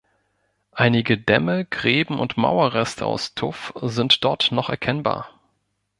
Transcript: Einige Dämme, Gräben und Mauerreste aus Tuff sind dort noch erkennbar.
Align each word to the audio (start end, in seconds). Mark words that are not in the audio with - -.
Einige 0.71 1.15
Dämme, 1.19 1.63
Gräben 1.65 2.17
und 2.19 2.35
Mauerreste 2.35 3.05
aus 3.05 3.35
Tuff 3.35 3.71
sind 3.83 4.23
dort 4.23 4.51
noch 4.51 4.67
erkennbar. 4.71 5.29